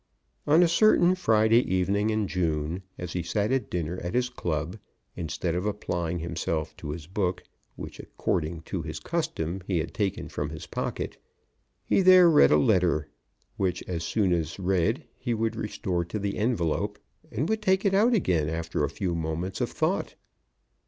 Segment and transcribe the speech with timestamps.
[0.47, 4.77] On a certain Friday evening in June, as he sat at dinner at his club,
[5.15, 7.43] instead of applying himself to his book,
[7.75, 11.17] which according to his custom he had taken from his pocket,
[11.85, 13.09] he there read a letter,
[13.57, 16.97] which as soon as read he would restore to the envelope,
[17.31, 20.15] and would take it out again after a few moments of thought.